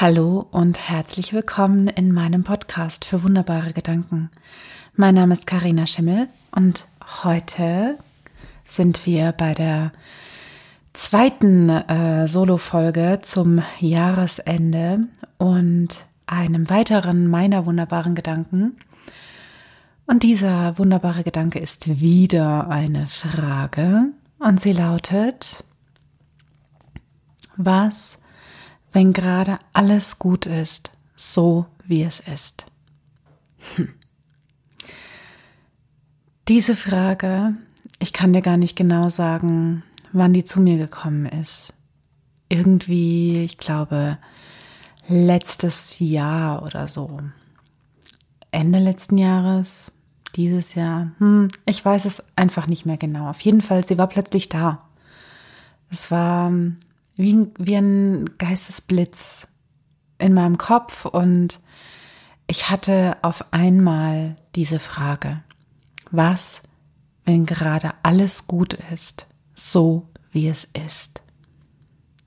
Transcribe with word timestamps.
Hallo 0.00 0.46
und 0.52 0.78
herzlich 0.78 1.32
willkommen 1.32 1.88
in 1.88 2.12
meinem 2.12 2.44
Podcast 2.44 3.04
für 3.04 3.24
wunderbare 3.24 3.72
Gedanken. 3.72 4.30
Mein 4.94 5.16
Name 5.16 5.32
ist 5.32 5.48
Karina 5.48 5.88
Schimmel 5.88 6.28
und 6.52 6.86
heute 7.24 7.98
sind 8.64 9.06
wir 9.06 9.32
bei 9.32 9.54
der 9.54 9.90
zweiten 10.92 11.68
äh, 11.68 12.28
Solo-Folge 12.28 13.18
zum 13.22 13.60
Jahresende 13.80 15.08
und 15.36 15.88
einem 16.28 16.70
weiteren 16.70 17.26
meiner 17.26 17.66
wunderbaren 17.66 18.14
Gedanken. 18.14 18.76
Und 20.06 20.22
dieser 20.22 20.78
wunderbare 20.78 21.24
Gedanke 21.24 21.58
ist 21.58 22.00
wieder 22.00 22.68
eine 22.68 23.06
Frage 23.06 24.12
und 24.38 24.60
sie 24.60 24.74
lautet, 24.74 25.64
was 27.56 28.17
wenn 28.92 29.12
gerade 29.12 29.58
alles 29.72 30.18
gut 30.18 30.46
ist, 30.46 30.90
so 31.14 31.66
wie 31.84 32.02
es 32.02 32.20
ist? 32.20 32.66
Hm. 33.76 33.92
Diese 36.48 36.76
Frage, 36.76 37.54
ich 37.98 38.12
kann 38.12 38.32
dir 38.32 38.40
gar 38.40 38.56
nicht 38.56 38.76
genau 38.76 39.08
sagen, 39.08 39.82
wann 40.12 40.32
die 40.32 40.44
zu 40.44 40.60
mir 40.60 40.78
gekommen 40.78 41.26
ist. 41.26 41.74
Irgendwie, 42.48 43.44
ich 43.44 43.58
glaube, 43.58 44.16
letztes 45.08 45.98
Jahr 45.98 46.62
oder 46.62 46.88
so. 46.88 47.18
Ende 48.50 48.78
letzten 48.78 49.18
Jahres, 49.18 49.92
dieses 50.36 50.74
Jahr. 50.74 51.12
Hm, 51.18 51.48
ich 51.66 51.84
weiß 51.84 52.06
es 52.06 52.22
einfach 52.36 52.66
nicht 52.66 52.86
mehr 52.86 52.96
genau. 52.96 53.28
Auf 53.28 53.40
jeden 53.40 53.60
Fall, 53.60 53.84
sie 53.84 53.98
war 53.98 54.06
plötzlich 54.06 54.48
da. 54.48 54.88
Es 55.90 56.10
war 56.10 56.52
wie, 57.18 57.48
wie 57.58 57.74
ein 57.74 58.24
Geistesblitz 58.38 59.46
in 60.18 60.32
meinem 60.32 60.56
Kopf 60.56 61.04
und 61.04 61.60
ich 62.46 62.70
hatte 62.70 63.18
auf 63.20 63.52
einmal 63.52 64.36
diese 64.54 64.78
Frage, 64.78 65.42
was, 66.10 66.62
wenn 67.24 67.44
gerade 67.44 67.92
alles 68.02 68.46
gut 68.46 68.78
ist, 68.94 69.26
so 69.54 70.08
wie 70.30 70.48
es 70.48 70.64
ist? 70.86 71.20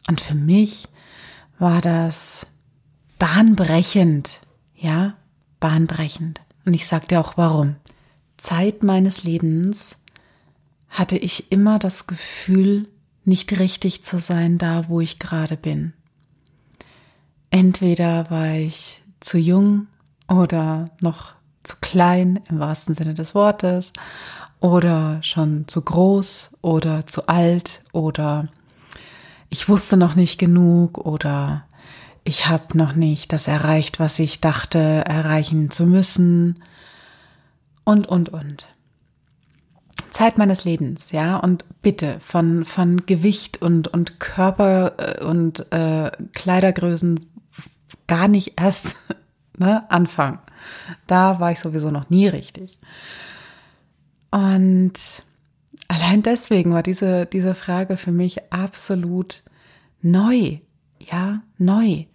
Und 0.07 0.21
für 0.21 0.35
mich 0.35 0.87
war 1.57 1.81
das 1.81 2.45
bahnbrechend, 3.17 4.41
ja, 4.75 5.15
bahnbrechend. 5.59 6.41
Und 6.65 6.73
ich 6.73 6.85
sagte 6.85 7.19
auch 7.19 7.37
warum. 7.37 7.77
Zeit 8.37 8.83
meines 8.83 9.23
Lebens 9.23 9.97
hatte 10.89 11.17
ich 11.17 11.51
immer 11.51 11.79
das 11.79 12.07
Gefühl, 12.07 12.87
nicht 13.23 13.59
richtig 13.59 14.03
zu 14.03 14.19
sein 14.19 14.57
da, 14.57 14.85
wo 14.87 15.01
ich 15.01 15.19
gerade 15.19 15.57
bin. 15.57 15.93
Entweder 17.49 18.29
war 18.29 18.55
ich 18.55 19.03
zu 19.19 19.37
jung 19.37 19.87
oder 20.27 20.89
noch 20.99 21.33
zu 21.63 21.75
klein 21.81 22.39
im 22.49 22.59
wahrsten 22.59 22.95
Sinne 22.95 23.13
des 23.13 23.35
Wortes 23.35 23.93
oder 24.59 25.21
schon 25.21 25.67
zu 25.67 25.81
groß 25.81 26.51
oder 26.61 27.05
zu 27.07 27.27
alt 27.27 27.83
oder 27.91 28.47
ich 29.49 29.67
wusste 29.67 29.97
noch 29.97 30.15
nicht 30.15 30.39
genug 30.39 30.97
oder 30.97 31.65
ich 32.23 32.47
habe 32.47 32.77
noch 32.77 32.93
nicht 32.93 33.33
das 33.33 33.47
erreicht, 33.47 33.99
was 33.99 34.17
ich 34.19 34.39
dachte 34.39 34.79
erreichen 34.79 35.71
zu 35.71 35.85
müssen 35.85 36.55
und 37.83 38.07
und 38.07 38.29
und. 38.29 38.67
Zeit 40.21 40.37
meines 40.37 40.65
Lebens, 40.65 41.11
ja, 41.11 41.37
und 41.37 41.65
bitte 41.81 42.19
von, 42.19 42.63
von 42.63 43.07
Gewicht 43.07 43.59
und, 43.59 43.87
und 43.87 44.19
Körper 44.19 44.93
äh, 44.99 45.25
und 45.25 45.65
äh, 45.73 46.11
Kleidergrößen 46.33 47.25
gar 48.05 48.27
nicht 48.27 48.53
erst 48.61 48.97
ne, 49.57 49.89
anfangen. 49.89 50.37
Da 51.07 51.39
war 51.39 51.51
ich 51.51 51.57
sowieso 51.57 51.89
noch 51.89 52.11
nie 52.11 52.27
richtig. 52.27 52.77
Und 54.29 54.93
allein 55.87 56.21
deswegen 56.21 56.71
war 56.71 56.83
diese, 56.83 57.25
diese 57.25 57.55
Frage 57.55 57.97
für 57.97 58.11
mich 58.11 58.53
absolut 58.53 59.41
neu, 60.03 60.59
ja, 60.99 61.41
neu. 61.57 62.05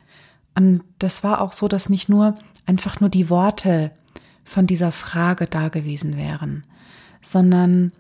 Und 0.54 0.84
das 1.00 1.24
war 1.24 1.40
auch 1.40 1.52
so, 1.52 1.66
dass 1.66 1.88
nicht 1.88 2.08
nur 2.08 2.36
einfach 2.66 3.00
nur 3.00 3.10
die 3.10 3.30
Worte 3.30 3.90
von 4.44 4.68
dieser 4.68 4.92
Frage 4.92 5.48
da 5.48 5.70
gewesen 5.70 6.16
wären, 6.16 6.62
sondern 7.30 7.92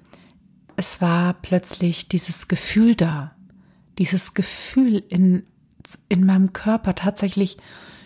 es 0.76 1.00
war 1.00 1.34
plötzlich 1.34 2.08
dieses 2.08 2.48
Gefühl 2.48 2.94
da, 2.94 3.34
dieses 3.98 4.34
Gefühl 4.34 5.02
in, 5.08 5.44
in 6.08 6.24
meinem 6.24 6.52
Körper 6.52 6.94
tatsächlich 6.94 7.56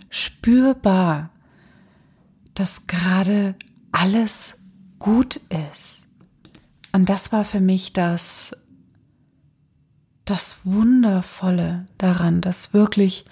spürbar, 0.09 1.30
dass 2.54 2.86
gerade 2.86 3.54
alles 3.92 4.59
gut 4.98 5.41
ist. 5.70 6.06
Und 6.92 7.09
das 7.09 7.32
war 7.32 7.44
für 7.44 7.60
mich 7.60 7.92
das, 7.92 8.56
das 10.25 10.60
Wundervolle 10.64 11.86
daran, 11.98 12.41
dass 12.41 12.72
wirklich 12.72 13.25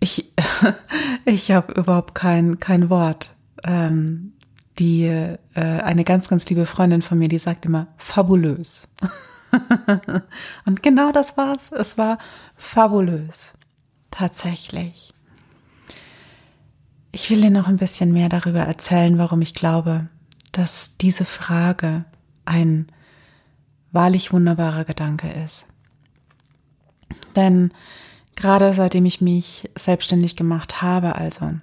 ich, 0.00 0.32
ich 1.24 1.50
habe 1.50 1.72
überhaupt 1.72 2.14
kein, 2.14 2.60
kein 2.60 2.90
Wort 2.90 3.34
ähm, 3.64 4.35
die 4.78 5.04
äh, 5.04 5.38
eine 5.54 6.04
ganz, 6.04 6.28
ganz 6.28 6.48
liebe 6.48 6.66
Freundin 6.66 7.02
von 7.02 7.18
mir, 7.18 7.28
die 7.28 7.38
sagt 7.38 7.66
immer 7.66 7.88
fabulös. 7.96 8.88
und 10.66 10.82
genau 10.82 11.12
das 11.12 11.36
war's. 11.36 11.72
Es 11.72 11.96
war 11.96 12.18
fabulös. 12.56 13.54
Tatsächlich. 14.10 15.12
Ich 17.12 17.30
will 17.30 17.40
dir 17.40 17.50
noch 17.50 17.68
ein 17.68 17.78
bisschen 17.78 18.12
mehr 18.12 18.28
darüber 18.28 18.60
erzählen, 18.60 19.18
warum 19.18 19.40
ich 19.40 19.54
glaube, 19.54 20.08
dass 20.52 20.96
diese 20.98 21.24
Frage 21.24 22.04
ein 22.44 22.86
wahrlich 23.92 24.32
wunderbarer 24.32 24.84
Gedanke 24.84 25.30
ist. 25.30 25.66
Denn 27.34 27.72
gerade 28.34 28.74
seitdem 28.74 29.06
ich 29.06 29.20
mich 29.20 29.70
selbstständig 29.74 30.36
gemacht 30.36 30.82
habe, 30.82 31.14
also 31.16 31.54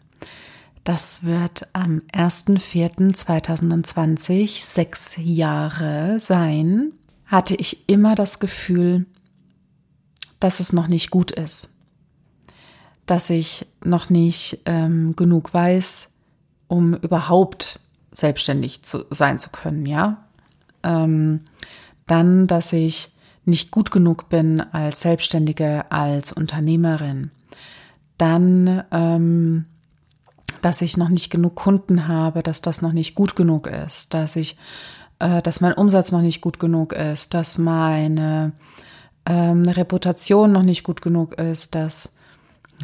das 0.84 1.24
wird 1.24 1.68
am 1.74 2.02
1.4.2020 2.14 4.64
sechs 4.64 5.16
Jahre 5.18 6.20
sein. 6.20 6.94
Hatte 7.26 7.56
ich 7.56 7.90
immer 7.90 8.14
das 8.16 8.40
Gefühl, 8.40 9.06
dass 10.40 10.60
es 10.60 10.74
noch 10.74 10.88
nicht 10.88 11.10
gut 11.10 11.32
ist. 11.32 11.70
Dass 13.06 13.30
ich 13.30 13.66
noch 13.84 14.10
nicht 14.10 14.60
ähm, 14.66 15.16
genug 15.16 15.54
weiß, 15.54 16.10
um 16.68 16.96
überhaupt 16.96 17.80
selbstständig 18.12 18.84
zu 18.84 19.06
sein 19.10 19.40
zu 19.40 19.52
können, 19.52 19.86
ja. 19.86 20.26
Ähm, 20.84 21.42
dann, 22.08 22.48
dass 22.48 22.74
ich 22.74 23.14
nicht 23.46 23.72
gut 23.72 23.92
genug 23.92 24.28
bin 24.30 24.60
als 24.60 25.00
Selbstständige, 25.02 25.90
als 25.92 26.34
Unternehmerin. 26.34 27.32
Dann, 28.18 28.84
ähm, 28.92 29.66
dass 30.64 30.82
ich 30.82 30.98
noch 30.98 31.10
nicht 31.10 31.30
genug 31.30 31.56
Kunden 31.56 32.08
habe, 32.08 32.42
dass 32.42 32.62
das 32.62 32.82
noch 32.82 32.94
nicht 32.94 33.16
gut 33.16 33.36
genug 33.36 33.68
ist, 33.68 34.14
dass 34.14 34.36
ich, 34.36 34.58
äh, 35.20 35.42
dass 35.42 35.62
mein 35.62 35.74
Umsatz 35.74 36.12
noch 36.12 36.22
nicht 36.22 36.42
gut 36.42 36.60
genug 36.60 36.94
ist, 36.94 37.34
dass 37.34 37.58
meine 37.58 38.54
ähm, 39.26 39.64
Reputation 39.64 40.52
noch 40.52 40.64
nicht 40.64 40.84
gut 40.84 41.02
genug 41.02 41.36
ist, 41.36 41.76
dass 41.76 42.16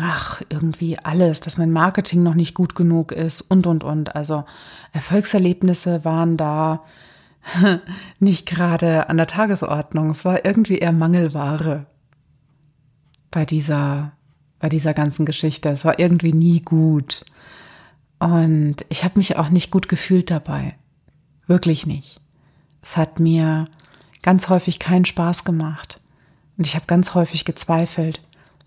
ach, 0.01 0.41
irgendwie 0.49 0.99
alles, 0.99 1.39
dass 1.39 1.57
mein 1.57 1.71
Marketing 1.71 2.21
noch 2.21 2.35
nicht 2.35 2.53
gut 2.53 2.75
genug 2.75 3.13
ist 3.13 3.41
und, 3.41 3.65
und, 3.65 3.83
und. 3.83 4.15
Also 4.15 4.43
Erfolgserlebnisse 4.91 6.03
waren 6.03 6.35
da 6.35 6.83
nicht 8.19 8.45
gerade 8.45 9.09
an 9.09 9.15
der 9.15 9.27
Tagesordnung. 9.27 10.09
Es 10.09 10.25
war 10.25 10.45
irgendwie 10.45 10.79
eher 10.79 10.91
Mangelware 10.91 11.85
bei 13.31 13.45
dieser, 13.45 14.11
bei 14.59 14.67
dieser 14.67 14.93
ganzen 14.93 15.25
Geschichte. 15.25 15.69
Es 15.69 15.85
war 15.85 15.97
irgendwie 15.97 16.33
nie 16.33 16.59
gut. 16.61 17.23
Und 18.19 18.77
ich 18.89 19.03
habe 19.03 19.17
mich 19.17 19.37
auch 19.37 19.49
nicht 19.49 19.71
gut 19.71 19.87
gefühlt 19.87 20.29
dabei. 20.29 20.75
Wirklich 21.47 21.85
nicht. 21.85 22.19
Es 22.81 22.97
hat 22.97 23.19
mir 23.19 23.67
ganz 24.21 24.49
häufig 24.49 24.79
keinen 24.79 25.05
Spaß 25.05 25.45
gemacht. 25.45 26.01
Und 26.57 26.65
ich 26.67 26.75
habe 26.75 26.85
ganz 26.85 27.13
häufig 27.13 27.45
gezweifelt, 27.45 28.21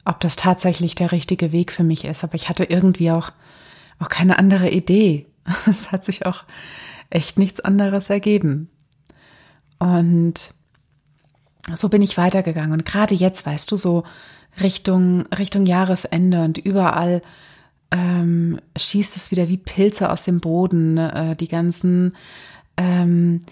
ob 0.05 0.21
das 0.21 0.37
tatsächlich 0.37 0.95
der 0.95 1.13
richtige 1.13 1.53
Weg 1.53 1.71
für 1.71 1.85
mich 1.85 2.05
ist. 2.05 2.25
Aber 2.25 2.35
ich 2.35 2.49
hatte 2.49 2.65
irgendwie 2.65 3.11
auch, 3.11 3.31
auch 3.99 4.09
keine 4.09 4.39
andere 4.39 4.71
Idee. 4.71 5.27
Es 5.67 5.93
hat 5.93 6.05
sich 6.05 6.25
auch 6.25 6.45
echt 7.11 7.39
nichts 7.39 7.61
anderes 7.61 8.09
ergeben. 8.11 8.71
Und 9.79 10.55
so 11.75 11.89
bin 11.89 12.01
ich 12.01 12.17
weitergegangen. 12.17 12.73
Und 12.73 12.87
gerade 12.87 13.15
jetzt, 13.15 13.45
weißt 13.45 13.71
du, 13.71 13.77
so 13.77 14.05
Richtung, 14.61 15.27
Richtung 15.27 15.67
Jahresende 15.67 16.43
und 16.45 16.59
überall 16.59 17.23
ähm, 17.93 18.59
schießt 18.77 19.17
es 19.17 19.31
wieder 19.31 19.49
wie 19.49 19.59
Pilze 19.59 20.11
aus 20.11 20.25
dem 20.25 20.41
Boden, 20.41 20.99
äh, 20.99 21.37
die 21.37 21.49
ganzen 21.49 22.17
ähm, 22.77 23.43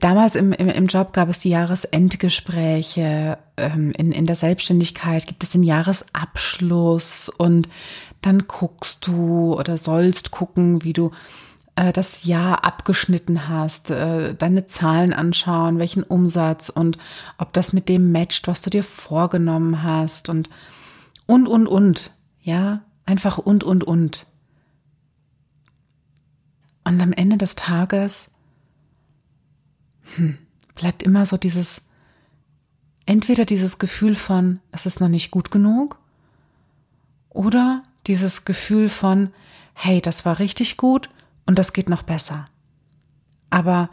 damals 0.00 0.34
im, 0.34 0.52
im, 0.52 0.68
im 0.68 0.86
Job 0.86 1.12
gab 1.12 1.28
es 1.28 1.38
die 1.38 1.50
Jahresendgespräche, 1.50 3.38
ähm, 3.56 3.92
in, 3.96 4.12
in 4.12 4.26
der 4.26 4.36
Selbstständigkeit 4.36 5.26
gibt 5.26 5.42
es 5.44 5.50
den 5.50 5.62
Jahresabschluss 5.62 7.28
und 7.28 7.68
dann 8.22 8.46
guckst 8.46 9.06
du 9.06 9.54
oder 9.54 9.78
sollst 9.78 10.30
gucken, 10.30 10.82
wie 10.84 10.92
du 10.92 11.12
äh, 11.76 11.92
das 11.92 12.24
Jahr 12.24 12.64
abgeschnitten 12.64 13.48
hast, 13.48 13.90
äh, 13.90 14.34
deine 14.34 14.66
Zahlen 14.66 15.12
anschauen, 15.12 15.78
welchen 15.78 16.02
Umsatz 16.02 16.68
und 16.68 16.98
ob 17.38 17.52
das 17.52 17.72
mit 17.72 17.88
dem 17.88 18.12
matcht, 18.12 18.48
was 18.48 18.62
du 18.62 18.70
dir 18.70 18.84
vorgenommen 18.84 19.82
hast 19.82 20.28
und 20.28 20.50
und 21.26 21.46
und 21.46 21.68
und, 21.68 22.10
ja, 22.42 22.82
einfach 23.10 23.38
und 23.38 23.64
und 23.64 23.82
und. 23.82 24.26
Und 26.84 27.00
am 27.00 27.12
Ende 27.12 27.36
des 27.36 27.56
Tages 27.56 28.30
hm, 30.14 30.38
bleibt 30.76 31.02
immer 31.02 31.26
so 31.26 31.36
dieses, 31.36 31.82
entweder 33.06 33.44
dieses 33.44 33.80
Gefühl 33.80 34.14
von, 34.14 34.60
es 34.70 34.86
ist 34.86 35.00
noch 35.00 35.08
nicht 35.08 35.32
gut 35.32 35.50
genug, 35.50 35.98
oder 37.30 37.82
dieses 38.06 38.44
Gefühl 38.44 38.88
von, 38.88 39.32
hey, 39.74 40.00
das 40.00 40.24
war 40.24 40.38
richtig 40.38 40.76
gut 40.76 41.10
und 41.46 41.58
das 41.58 41.72
geht 41.72 41.88
noch 41.88 42.04
besser. 42.04 42.44
Aber 43.50 43.90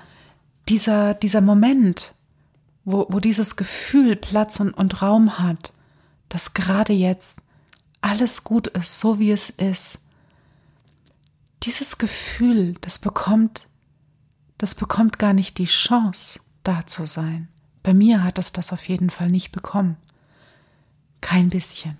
dieser, 0.70 1.16
dieser 1.16 1.42
Moment, 1.42 2.14
wo, 2.86 3.08
wo 3.10 3.20
dieses 3.20 3.56
Gefühl 3.56 4.16
Platz 4.16 4.60
und, 4.60 4.74
und 4.74 5.02
Raum 5.02 5.40
hat, 5.40 5.74
dass 6.30 6.54
gerade 6.54 6.94
jetzt 6.94 7.42
alles 8.08 8.44
gut 8.44 8.68
ist, 8.68 9.00
so 9.00 9.20
wie 9.20 9.32
es 9.32 9.50
ist, 9.50 10.00
dieses 11.64 11.98
Gefühl, 11.98 12.76
das 12.82 13.00
bekommt 13.00 13.68
das 14.58 14.74
bekommt 14.74 15.20
gar 15.20 15.34
nicht 15.34 15.58
die 15.58 15.66
Chance, 15.66 16.40
da 16.64 16.86
zu 16.86 17.06
sein. 17.06 17.48
Bei 17.84 17.94
mir 17.94 18.24
hat 18.24 18.38
es 18.40 18.52
das 18.52 18.74
auf 18.74 18.88
jeden 18.88 19.10
Fall 19.10 19.28
nicht 19.28 19.52
bekommen. 19.52 19.98
Kein 21.22 21.50
bisschen. 21.50 21.98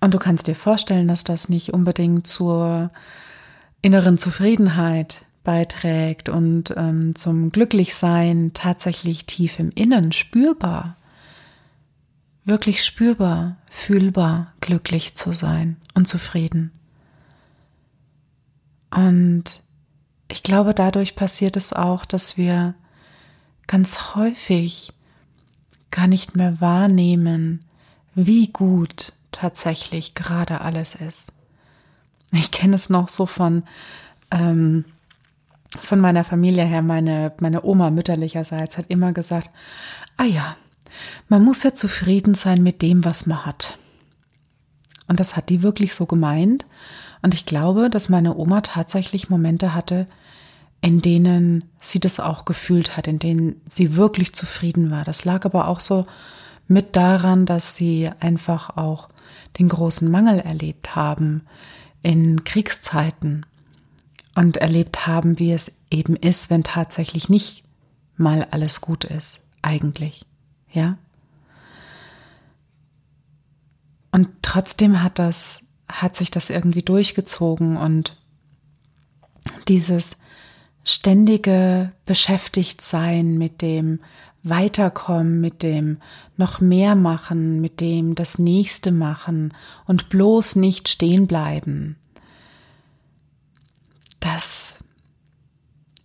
Und 0.00 0.14
du 0.14 0.18
kannst 0.18 0.46
dir 0.46 0.54
vorstellen, 0.54 1.08
dass 1.08 1.24
das 1.24 1.48
nicht 1.48 1.72
unbedingt 1.74 2.26
zur 2.26 2.90
inneren 3.82 4.18
Zufriedenheit 4.18 5.24
beiträgt 5.44 6.28
und 6.28 6.74
ähm, 6.76 7.14
zum 7.14 7.50
Glücklichsein 7.50 8.52
tatsächlich 8.54 9.26
tief 9.26 9.58
im 9.58 9.70
Innen 9.74 10.12
spürbar, 10.12 10.96
wirklich 12.48 12.84
spürbar, 12.84 13.56
fühlbar 13.70 14.52
glücklich 14.60 15.14
zu 15.14 15.32
sein 15.32 15.76
und 15.94 16.08
zufrieden. 16.08 16.72
Und 18.90 19.44
ich 20.28 20.42
glaube, 20.42 20.74
dadurch 20.74 21.14
passiert 21.14 21.56
es 21.56 21.72
auch, 21.72 22.04
dass 22.04 22.36
wir 22.36 22.74
ganz 23.66 24.14
häufig 24.14 24.92
gar 25.90 26.06
nicht 26.06 26.36
mehr 26.36 26.60
wahrnehmen, 26.60 27.60
wie 28.14 28.48
gut 28.48 29.12
tatsächlich 29.30 30.14
gerade 30.14 30.60
alles 30.62 30.94
ist. 30.94 31.32
Ich 32.32 32.50
kenne 32.50 32.76
es 32.76 32.90
noch 32.90 33.08
so 33.08 33.26
von, 33.26 33.62
ähm, 34.30 34.84
von 35.80 36.00
meiner 36.00 36.24
Familie 36.24 36.64
her. 36.64 36.82
Meine, 36.82 37.32
meine 37.40 37.62
Oma 37.62 37.90
mütterlicherseits 37.90 38.78
hat 38.78 38.86
immer 38.88 39.12
gesagt, 39.12 39.50
ah 40.16 40.24
ja, 40.24 40.56
man 41.28 41.44
muss 41.44 41.62
ja 41.62 41.74
zufrieden 41.74 42.34
sein 42.34 42.62
mit 42.62 42.82
dem, 42.82 43.04
was 43.04 43.26
man 43.26 43.44
hat. 43.46 43.78
Und 45.06 45.20
das 45.20 45.36
hat 45.36 45.48
die 45.48 45.62
wirklich 45.62 45.94
so 45.94 46.06
gemeint. 46.06 46.66
Und 47.22 47.34
ich 47.34 47.46
glaube, 47.46 47.90
dass 47.90 48.08
meine 48.08 48.36
Oma 48.36 48.60
tatsächlich 48.60 49.30
Momente 49.30 49.74
hatte, 49.74 50.06
in 50.80 51.00
denen 51.00 51.64
sie 51.80 51.98
das 51.98 52.20
auch 52.20 52.44
gefühlt 52.44 52.96
hat, 52.96 53.08
in 53.08 53.18
denen 53.18 53.60
sie 53.66 53.96
wirklich 53.96 54.32
zufrieden 54.34 54.90
war. 54.90 55.04
Das 55.04 55.24
lag 55.24 55.44
aber 55.44 55.68
auch 55.68 55.80
so 55.80 56.06
mit 56.68 56.94
daran, 56.94 57.46
dass 57.46 57.74
sie 57.74 58.10
einfach 58.20 58.76
auch 58.76 59.08
den 59.58 59.68
großen 59.68 60.08
Mangel 60.08 60.38
erlebt 60.38 60.94
haben 60.94 61.42
in 62.02 62.44
Kriegszeiten 62.44 63.44
und 64.34 64.58
erlebt 64.58 65.06
haben, 65.06 65.38
wie 65.40 65.52
es 65.52 65.72
eben 65.90 66.14
ist, 66.14 66.50
wenn 66.50 66.62
tatsächlich 66.62 67.28
nicht 67.28 67.64
mal 68.16 68.46
alles 68.50 68.80
gut 68.80 69.04
ist, 69.04 69.40
eigentlich. 69.62 70.24
Ja? 70.72 70.98
Und 74.10 74.28
trotzdem 74.42 75.02
hat 75.02 75.18
das, 75.18 75.66
hat 75.88 76.16
sich 76.16 76.30
das 76.30 76.50
irgendwie 76.50 76.82
durchgezogen 76.82 77.76
und 77.76 78.16
dieses 79.68 80.16
ständige 80.84 81.92
Beschäftigtsein 82.06 83.36
mit 83.36 83.62
dem 83.62 84.00
Weiterkommen, 84.42 85.40
mit 85.40 85.62
dem 85.62 85.98
noch 86.36 86.60
mehr 86.60 86.94
machen, 86.94 87.60
mit 87.60 87.80
dem 87.80 88.14
das 88.14 88.38
nächste 88.38 88.92
machen 88.92 89.54
und 89.86 90.08
bloß 90.08 90.56
nicht 90.56 90.88
stehen 90.88 91.26
bleiben. 91.26 91.96
Das, 94.20 94.76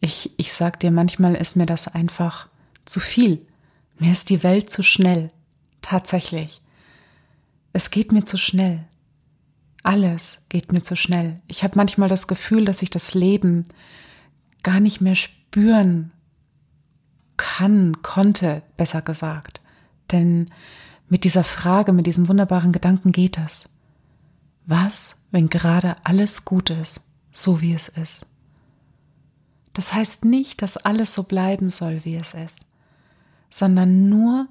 ich, 0.02 0.34
ich 0.38 0.52
sag 0.54 0.80
dir, 0.80 0.92
manchmal 0.92 1.36
ist 1.36 1.56
mir 1.56 1.66
das 1.66 1.88
einfach 1.88 2.50
zu 2.86 3.00
viel. 3.00 3.46
Mir 4.00 4.12
ist 4.12 4.30
die 4.30 4.44
Welt 4.44 4.70
zu 4.70 4.84
schnell. 4.84 5.32
Tatsächlich. 5.82 6.62
Es 7.74 7.92
geht 7.92 8.12
mir 8.12 8.24
zu 8.24 8.38
schnell. 8.38 8.86
Alles 9.84 10.40
geht 10.50 10.72
mir 10.72 10.82
zu 10.82 10.96
schnell. 10.96 11.42
Ich 11.48 11.64
habe 11.64 11.76
manchmal 11.76 12.10
das 12.10 12.28
Gefühl, 12.28 12.66
dass 12.66 12.82
ich 12.82 12.90
das 12.90 13.14
Leben 13.14 13.68
gar 14.64 14.80
nicht 14.80 15.02
mehr 15.02 15.16
spüren 15.16 16.12
kann, 17.36 18.02
konnte, 18.02 18.64
besser 18.78 19.02
gesagt. 19.02 19.60
Denn 20.12 20.50
mit 21.10 21.26
dieser 21.26 21.44
Frage, 21.44 21.92
mit 21.92 22.08
diesem 22.08 22.28
wunderbaren 22.28 22.72
Gedanken 22.72 23.12
geht 23.12 23.38
es. 23.38 23.68
Was, 24.66 25.18
wenn 25.32 25.50
gerade 25.50 25.96
alles 26.06 26.46
gut 26.46 26.70
ist, 26.70 27.02
so 27.32 27.60
wie 27.62 27.74
es 27.74 27.90
ist? 27.90 28.26
Das 29.74 29.94
heißt 29.94 30.24
nicht, 30.24 30.62
dass 30.62 30.78
alles 30.78 31.14
so 31.14 31.24
bleiben 31.24 31.70
soll, 31.70 32.06
wie 32.06 32.16
es 32.16 32.34
ist, 32.34 32.66
sondern 33.54 34.10
nur, 34.10 34.48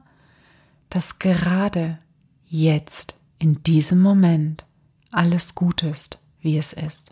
dass 0.89 1.19
gerade 1.19 1.99
jetzt, 2.47 3.17
in 3.41 3.61
diesem 3.65 4.01
Moment, 4.01 4.65
alles 5.11 5.57
gut 5.57 5.83
ist, 5.83 6.21
wie 6.41 6.57
es 6.57 6.73
ist. 6.73 7.11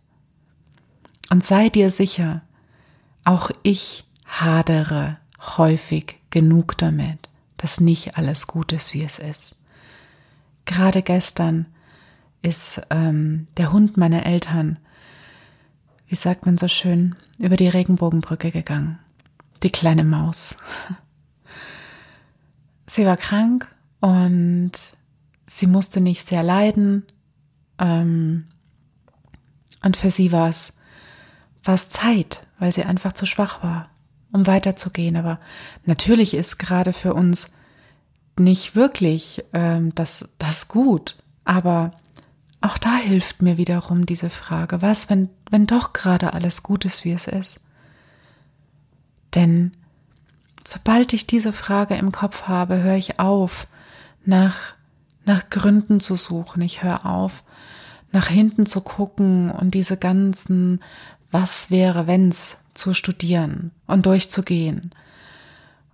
Und 1.31 1.43
sei 1.43 1.69
dir 1.69 1.91
sicher, 1.91 2.43
auch 3.25 3.51
ich 3.65 4.05
hadere 4.25 5.19
häufig 5.41 6.15
genug 6.31 6.79
damit, 6.79 7.29
dass 7.57 7.81
nicht 7.81 8.17
alles 8.17 8.47
gut 8.47 8.71
ist, 8.71 8.95
wie 8.95 9.03
es 9.03 9.19
ist. 9.19 9.57
Gerade 10.67 11.03
gestern 11.03 11.67
ist 12.41 12.81
ähm, 12.91 13.49
der 13.57 13.73
Hund 13.73 13.97
meiner 13.97 14.27
Eltern, 14.27 14.79
wie 16.07 16.15
sagt 16.15 16.47
man 16.47 16.57
so 16.57 16.69
schön, 16.69 17.17
über 17.39 17.57
die 17.57 17.69
Regenbogenbrücke 17.69 18.53
gegangen. 18.53 19.01
Die 19.65 19.71
kleine 19.71 20.05
Maus. 20.05 20.55
Sie 22.91 23.07
war 23.07 23.17
krank 23.17 23.69
und 24.01 24.73
sie 25.47 25.69
musste 25.69 26.01
nicht 26.01 26.27
sehr 26.27 26.43
leiden. 26.43 27.05
Ähm, 27.79 28.49
und 29.85 29.97
für 29.97 30.11
sie 30.11 30.33
war 30.33 30.49
es 30.49 30.73
war 31.63 31.75
es 31.75 31.89
Zeit, 31.89 32.49
weil 32.59 32.73
sie 32.73 32.83
einfach 32.83 33.13
zu 33.13 33.27
schwach 33.27 33.63
war, 33.63 33.91
um 34.33 34.49
weiterzugehen. 34.49 35.17
Aber 35.17 35.39
natürlich 35.85 36.35
ist 36.35 36.59
gerade 36.59 36.93
für 36.93 37.15
uns 37.15 37.53
nicht 38.37 38.75
wirklich 38.75 39.45
ähm, 39.53 39.95
das, 39.95 40.29
das 40.39 40.67
gut. 40.67 41.17
Aber 41.45 41.93
auch 42.61 42.77
da 42.77 42.97
hilft 42.97 43.41
mir 43.41 43.57
wiederum 43.57 44.05
diese 44.05 44.31
Frage, 44.31 44.83
was, 44.83 45.09
wenn, 45.11 45.29
wenn 45.49 45.69
doch 45.69 45.93
gerade 45.93 46.33
alles 46.33 46.65
gut 46.65 46.85
ist, 46.85 47.05
wie 47.05 47.13
es 47.13 47.29
ist? 47.29 47.61
Denn 49.37 49.71
sobald 50.65 51.13
ich 51.13 51.27
diese 51.27 51.53
Frage 51.53 51.97
im 51.97 52.13
Kopf 52.13 52.43
habe, 52.43 52.83
höre 52.83 52.97
ich 52.97 53.19
auf, 53.19 53.67
nach, 54.25 54.57
nach 55.25 55.51
Gründen 55.51 56.01
zu 56.01 56.17
suchen. 56.17 56.63
Ich 56.63 56.83
höre 56.83 57.07
auf, 57.07 57.45
nach 58.13 58.29
hinten 58.29 58.67
zu 58.67 58.81
gucken 58.81 59.51
und 59.51 59.73
diese 59.73 59.97
ganzen 59.97 60.81
was 61.31 61.71
wäre, 61.71 62.07
wenn's 62.07 62.59
zu 62.75 62.95
studieren 62.95 63.71
und 63.87 64.07
durchzugehen. 64.07 64.91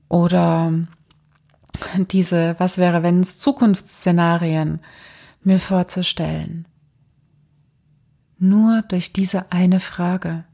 Oder 0.08 0.72
diese 2.10 2.54
Was 2.58 2.78
wäre, 2.78 3.02
wenn's 3.02 3.38
Zukunftsszenarien 3.38 4.80
mir 5.42 5.58
vorzustellen. 5.58 6.66
Nur 8.38 8.82
durch 8.82 9.12
diese 9.12 9.50
eine 9.52 9.80
Frage. 9.80 10.44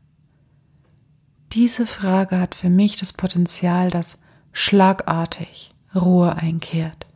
Diese 1.53 1.87
Frage 1.87 2.39
hat 2.39 2.55
für 2.55 2.71
mich 2.71 2.97
das 2.97 3.13
Potenzial, 3.13 3.91
dass 3.91 4.21
schlagartig 4.53 5.71
Ruhe 5.95 6.35
einkehrt, 6.35 7.07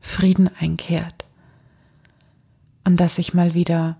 Frieden 0.00 0.50
einkehrt. 0.58 1.24
Und 2.84 2.96
dass 2.98 3.18
ich 3.18 3.32
mal 3.32 3.54
wieder 3.54 3.96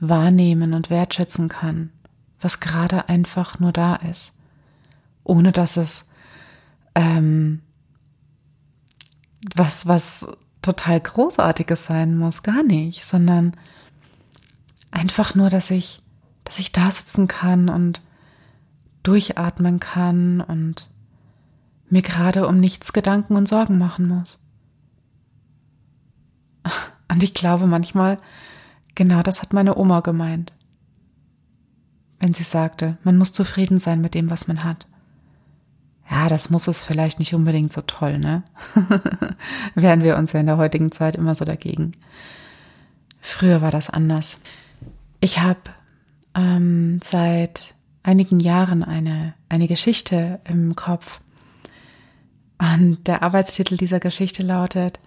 wahrnehmen 0.00 0.72
und 0.72 0.88
wertschätzen 0.88 1.48
kann, 1.48 1.90
was 2.40 2.60
gerade 2.60 3.08
einfach 3.10 3.58
nur 3.58 3.72
da 3.72 3.96
ist, 3.96 4.32
ohne 5.24 5.52
dass 5.52 5.76
es 5.76 6.06
ähm, 6.94 7.60
was, 9.54 9.86
was 9.86 10.26
total 10.62 11.00
Großartiges 11.00 11.84
sein 11.84 12.16
muss, 12.16 12.42
gar 12.42 12.62
nicht, 12.62 13.04
sondern 13.04 13.56
einfach 14.90 15.34
nur, 15.34 15.50
dass 15.50 15.70
ich, 15.70 16.00
dass 16.44 16.58
ich 16.58 16.72
da 16.72 16.90
sitzen 16.90 17.28
kann 17.28 17.68
und 17.68 18.00
durchatmen 19.08 19.80
kann 19.80 20.42
und 20.42 20.90
mir 21.88 22.02
gerade 22.02 22.46
um 22.46 22.60
nichts 22.60 22.92
Gedanken 22.92 23.36
und 23.36 23.48
Sorgen 23.48 23.78
machen 23.78 24.06
muss. 24.06 24.38
Und 27.10 27.22
ich 27.22 27.32
glaube 27.32 27.66
manchmal, 27.66 28.18
genau 28.94 29.22
das 29.22 29.40
hat 29.40 29.54
meine 29.54 29.78
Oma 29.78 30.00
gemeint, 30.00 30.52
wenn 32.20 32.34
sie 32.34 32.42
sagte, 32.42 32.98
man 33.02 33.16
muss 33.16 33.32
zufrieden 33.32 33.78
sein 33.78 34.02
mit 34.02 34.12
dem, 34.12 34.28
was 34.28 34.46
man 34.46 34.62
hat. 34.62 34.86
Ja, 36.10 36.28
das 36.28 36.50
muss 36.50 36.68
es 36.68 36.84
vielleicht 36.84 37.18
nicht 37.18 37.32
unbedingt 37.32 37.72
so 37.72 37.80
toll, 37.80 38.18
ne? 38.18 38.42
Wären 39.74 40.02
wir 40.02 40.18
uns 40.18 40.34
ja 40.34 40.40
in 40.40 40.46
der 40.46 40.58
heutigen 40.58 40.92
Zeit 40.92 41.16
immer 41.16 41.34
so 41.34 41.46
dagegen. 41.46 41.92
Früher 43.22 43.62
war 43.62 43.70
das 43.70 43.88
anders. 43.88 44.38
Ich 45.20 45.40
habe 45.40 45.60
ähm, 46.34 47.00
seit 47.02 47.74
einigen 48.02 48.40
Jahren 48.40 48.82
eine, 48.82 49.34
eine 49.48 49.68
Geschichte 49.68 50.40
im 50.44 50.76
Kopf. 50.76 51.20
Und 52.58 53.06
der 53.06 53.22
Arbeitstitel 53.22 53.76
dieser 53.76 54.00
Geschichte 54.00 54.42
lautet 54.42 54.98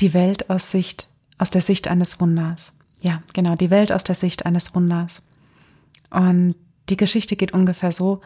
Die 0.00 0.14
Welt 0.14 0.50
aus 0.50 0.70
Sicht, 0.70 1.08
aus 1.38 1.50
der 1.50 1.60
Sicht 1.60 1.88
eines 1.88 2.20
Wunders. 2.20 2.72
Ja, 3.00 3.22
genau, 3.34 3.56
die 3.56 3.70
Welt 3.70 3.92
aus 3.92 4.04
der 4.04 4.14
Sicht 4.14 4.46
eines 4.46 4.74
Wunders. 4.74 5.22
Und 6.10 6.54
die 6.88 6.96
Geschichte 6.96 7.36
geht 7.36 7.52
ungefähr 7.52 7.92
so, 7.92 8.20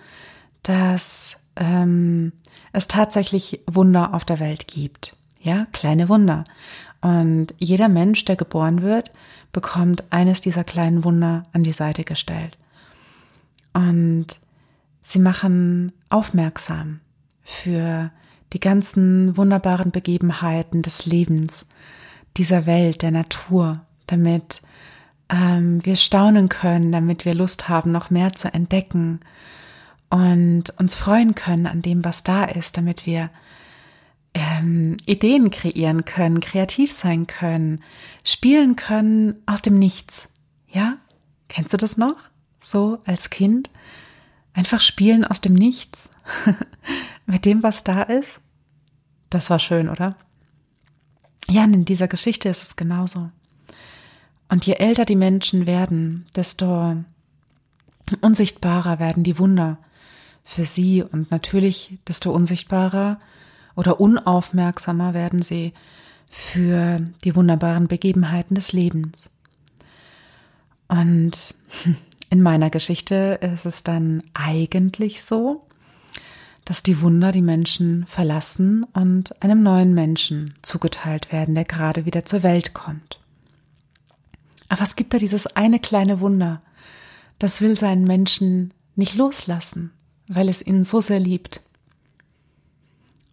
dass 0.62 1.37
ähm, 1.57 2.33
es 2.73 2.88
tatsächlich 2.88 3.61
Wunder 3.66 4.14
auf 4.14 4.25
der 4.25 4.40
Welt 4.40 4.69
gibt. 4.69 5.16
Ja, 5.40 5.66
kleine 5.73 6.09
Wunder. 6.09 6.45
Und 7.00 7.55
jeder 7.59 7.88
Mensch, 7.88 8.25
der 8.25 8.37
geboren 8.37 8.83
wird, 8.83 9.11
bekommt 9.52 10.05
eines 10.11 10.40
dieser 10.40 10.64
kleinen 10.64 11.05
Wunder 11.05 11.45
an 11.52 11.62
die 11.62 11.73
Seite 11.73 12.05
gestellt. 12.05 12.59
Und 13.76 14.26
sie 15.02 15.18
machen 15.18 15.92
aufmerksam 16.09 17.00
für 17.42 18.11
die 18.54 18.61
ganzen 18.61 19.37
wunderbaren 19.37 19.90
Begebenheiten 19.90 20.80
des 20.80 21.04
Lebens, 21.04 21.66
dieser 22.38 22.64
Welt, 22.64 23.02
der 23.02 23.11
Natur, 23.11 23.83
damit 24.06 24.62
ähm, 25.28 25.85
wir 25.85 25.97
staunen 25.97 26.49
können, 26.49 26.90
damit 26.90 27.26
wir 27.26 27.35
Lust 27.35 27.68
haben, 27.68 27.92
noch 27.92 28.09
mehr 28.09 28.33
zu 28.33 28.52
entdecken 28.54 29.21
und 30.09 30.71
uns 30.78 30.95
freuen 30.95 31.35
können 31.35 31.66
an 31.66 31.83
dem, 31.83 32.02
was 32.02 32.23
da 32.23 32.45
ist, 32.45 32.78
damit 32.78 33.04
wir 33.04 33.28
ähm, 34.33 34.97
Ideen 35.04 35.50
kreieren 35.50 36.06
können, 36.06 36.40
kreativ 36.40 36.92
sein 36.92 37.26
können, 37.26 37.83
spielen 38.25 38.75
können 38.75 39.35
aus 39.45 39.61
dem 39.61 39.78
Nichts. 39.78 40.30
Ja? 40.68 40.97
Kennst 41.49 41.75
du 41.75 41.76
das 41.76 41.99
noch? 41.99 42.30
So 42.66 42.99
als 43.04 43.30
Kind? 43.30 43.70
Einfach 44.52 44.80
spielen 44.80 45.25
aus 45.25 45.40
dem 45.40 45.54
Nichts 45.54 46.11
mit 47.26 47.44
dem, 47.44 47.62
was 47.62 47.85
da 47.85 48.02
ist? 48.02 48.40
Das 49.30 49.50
war 49.50 49.61
schön, 49.61 49.88
oder? 49.88 50.16
Ja, 51.49 51.62
in 51.62 51.85
dieser 51.85 52.08
Geschichte 52.08 52.49
ist 52.49 52.62
es 52.62 52.75
genauso. 52.75 53.30
Und 54.49 54.66
je 54.66 54.75
älter 54.75 55.04
die 55.04 55.14
Menschen 55.14 55.68
werden, 55.68 56.26
desto 56.35 56.96
unsichtbarer 58.20 58.99
werden 58.99 59.23
die 59.23 59.38
Wunder 59.38 59.78
für 60.42 60.64
sie 60.64 61.04
und 61.04 61.30
natürlich 61.30 62.00
desto 62.08 62.32
unsichtbarer 62.32 63.20
oder 63.76 64.00
unaufmerksamer 64.00 65.14
werden 65.14 65.40
sie 65.40 65.73
für 66.28 66.99
die 67.23 67.37
wunderbaren 67.37 67.87
Begebenheiten 67.87 68.56
des 68.56 68.73
Lebens. 68.73 69.30
Und 70.88 71.54
in 72.30 72.42
meiner 72.42 72.71
Geschichte 72.71 73.38
ist 73.40 73.66
es 73.66 73.85
dann 73.85 74.23
eigentlich 74.35 75.23
so, 75.23 75.61
dass 76.64 76.83
die 76.83 77.00
Wunder 77.00 77.30
die 77.30 77.42
Menschen 77.42 78.04
verlassen 78.06 78.85
und 78.92 79.40
einem 79.42 79.62
neuen 79.62 79.95
Menschen 79.95 80.54
zugeteilt 80.62 81.30
werden, 81.30 81.54
der 81.54 81.64
gerade 81.64 82.04
wieder 82.06 82.25
zur 82.25 82.42
Welt 82.42 82.75
kommt. 82.75 83.21
Aber 84.68 84.83
es 84.83 84.97
gibt 84.97 85.14
da 85.14 85.18
dieses 85.18 85.47
eine 85.47 85.78
kleine 85.78 86.18
Wunder, 86.18 86.62
das 87.38 87.61
will 87.61 87.76
seinen 87.78 88.04
Menschen 88.04 88.75
nicht 88.97 89.14
loslassen, 89.14 89.92
weil 90.26 90.49
es 90.49 90.66
ihn 90.66 90.83
so 90.83 91.00
sehr 91.00 91.21
liebt. 91.21 91.61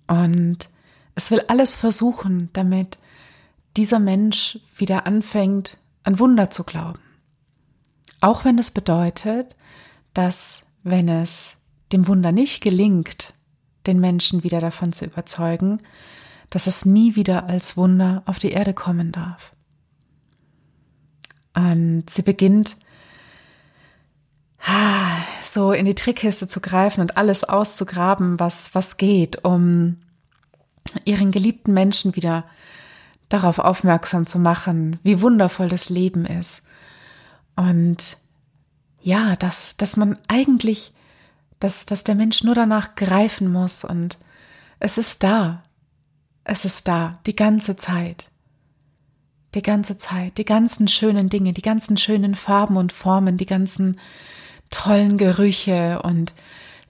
Und 0.05 0.69
es 1.15 1.31
will 1.31 1.41
alles 1.47 1.75
versuchen, 1.75 2.50
damit 2.53 3.00
dieser 3.77 4.00
Mensch 4.00 4.59
wieder 4.75 5.07
anfängt, 5.07 5.77
an 6.03 6.19
Wunder 6.19 6.51
zu 6.51 6.63
glauben. 6.63 7.00
Auch 8.23 8.45
wenn 8.45 8.57
es 8.57 8.71
bedeutet, 8.71 9.57
dass 10.13 10.63
wenn 10.83 11.09
es 11.09 11.57
dem 11.91 12.07
Wunder 12.07 12.31
nicht 12.31 12.63
gelingt, 12.63 13.33
den 13.85 13.99
Menschen 13.99 14.45
wieder 14.45 14.61
davon 14.61 14.93
zu 14.93 15.03
überzeugen, 15.03 15.81
dass 16.49 16.65
es 16.65 16.85
nie 16.85 17.17
wieder 17.17 17.49
als 17.49 17.75
Wunder 17.75 18.23
auf 18.25 18.39
die 18.39 18.51
Erde 18.51 18.73
kommen 18.73 19.11
darf. 19.11 19.51
Und 21.53 22.09
sie 22.09 22.21
beginnt 22.21 22.77
so 25.43 25.73
in 25.73 25.83
die 25.83 25.95
Trickkiste 25.95 26.47
zu 26.47 26.61
greifen 26.61 27.01
und 27.01 27.17
alles 27.17 27.43
auszugraben, 27.43 28.39
was, 28.39 28.73
was 28.73 28.95
geht, 28.95 29.43
um 29.43 29.97
ihren 31.03 31.31
geliebten 31.31 31.73
Menschen 31.73 32.15
wieder 32.15 32.45
darauf 33.27 33.59
aufmerksam 33.59 34.25
zu 34.25 34.39
machen, 34.39 34.97
wie 35.03 35.19
wundervoll 35.19 35.67
das 35.67 35.89
Leben 35.89 36.25
ist. 36.25 36.63
Und 37.55 38.17
ja, 39.01 39.36
dass, 39.36 39.77
dass 39.77 39.98
man 39.98 40.17
eigentlich, 40.27 40.93
dass, 41.60 41.86
dass 41.86 42.03
der 42.03 42.15
Mensch 42.15 42.43
nur 42.43 42.55
danach 42.55 42.95
greifen 42.95 43.51
muss 43.51 43.83
und 43.83 44.17
es 44.79 44.98
ist 44.98 45.24
da. 45.24 45.63
Es 46.43 46.65
ist 46.65 46.88
da, 46.88 47.19
die 47.25 47.36
ganze 47.36 47.75
Zeit. 47.75 48.27
Die 49.55 49.62
ganze 49.62 49.98
Zeit, 49.98 50.38
die 50.38 50.45
ganzen 50.45 50.88
schönen 50.88 51.29
Dinge, 51.29 51.53
die 51.53 51.62
ganzen 51.62 51.95
schönen 51.95 52.33
Farben 52.36 52.75
und 52.75 52.91
Formen, 52.91 53.38
die 53.38 53.45
ganzen 53.45 54.00
tollen 54.72 55.17
Gerüche 55.17 56.01
und 56.01 56.33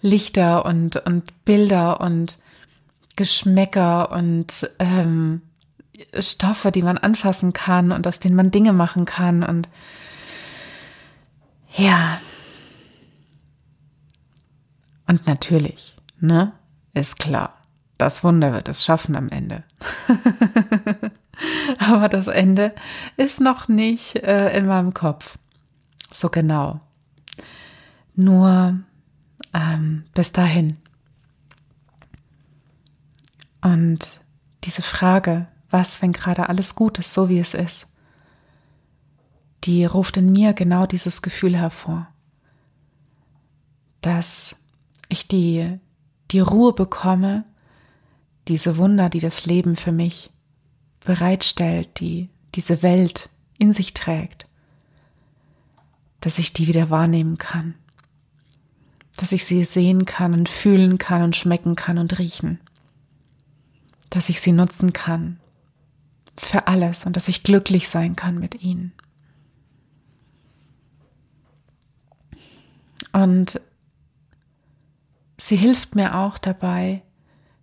Lichter 0.02 0.66
und, 0.66 0.96
und 1.06 1.46
Bilder 1.46 2.00
und 2.00 2.38
Geschmäcker 3.16 4.12
und 4.12 4.70
ähm, 4.80 5.42
Stoffe, 6.20 6.72
die 6.72 6.82
man 6.82 6.98
anfassen 6.98 7.54
kann 7.54 7.92
und 7.92 8.08
aus 8.08 8.20
denen 8.20 8.36
man 8.36 8.52
Dinge 8.52 8.74
machen 8.74 9.06
kann 9.06 9.44
und 9.44 9.70
ja. 11.76 12.20
Und 15.08 15.28
natürlich, 15.28 15.96
ne, 16.20 16.54
ist 16.94 17.20
klar, 17.20 17.64
das 17.98 18.24
Wunder 18.24 18.54
wird 18.54 18.68
es 18.68 18.84
schaffen 18.84 19.16
am 19.16 19.30
Ende. 19.30 19.64
Aber 21.80 22.10
das 22.10 22.28
Ende 22.28 22.74
ist 23.18 23.40
noch 23.40 23.68
nicht 23.68 24.16
äh, 24.18 24.58
in 24.58 24.68
meinem 24.68 24.94
Kopf. 24.94 25.38
So 26.12 26.30
genau. 26.30 26.80
Nur 28.16 28.80
ähm, 29.54 30.06
bis 30.14 30.32
dahin. 30.32 30.78
Und 33.62 34.20
diese 34.64 34.82
Frage, 34.82 35.48
was, 35.70 36.02
wenn 36.02 36.12
gerade 36.12 36.50
alles 36.50 36.76
gut 36.76 37.00
ist, 37.00 37.14
so 37.14 37.30
wie 37.30 37.40
es 37.40 37.54
ist, 37.54 37.88
die 39.64 39.86
ruft 39.86 40.18
in 40.18 40.32
mir 40.32 40.54
genau 40.54 40.86
dieses 40.86 41.22
Gefühl 41.22 41.56
hervor, 41.56 42.08
dass 44.02 44.56
ich 45.10 45.28
die, 45.28 45.80
die 46.32 46.40
Ruhe 46.40 46.74
bekomme, 46.74 47.46
diese 48.48 48.78
Wunder, 48.78 49.10
die 49.10 49.20
das 49.20 49.46
Leben 49.46 49.76
für 49.76 49.92
mich 49.92 50.32
bereitstellt, 51.06 52.00
die 52.00 52.30
diese 52.56 52.82
Welt 52.82 53.30
in 53.58 53.74
sich 53.74 53.94
trägt, 53.94 54.48
dass 56.20 56.40
ich 56.40 56.54
die 56.54 56.68
wieder 56.68 56.90
wahrnehmen 56.90 57.38
kann 57.38 57.76
dass 59.16 59.32
ich 59.32 59.46
sie 59.46 59.64
sehen 59.64 60.06
kann 60.06 60.34
und 60.34 60.50
fühlen 60.50 60.98
kann 60.98 61.22
und 61.22 61.36
schmecken 61.36 61.76
kann 61.76 61.98
und 61.98 62.18
riechen, 62.20 62.60
dass 64.10 64.30
ich 64.30 64.42
sie 64.42 64.52
nutzen 64.52 64.94
kann 64.94 65.40
für 66.38 66.68
alles 66.68 67.06
und 67.06 67.16
dass 67.16 67.28
ich 67.28 67.44
glücklich 67.44 67.90
sein 67.90 68.16
kann 68.16 68.40
mit 68.40 68.64
ihnen. 68.64 68.92
Und 73.12 73.60
sie 75.38 75.56
hilft 75.56 75.96
mir 75.96 76.16
auch 76.16 76.38
dabei, 76.38 77.02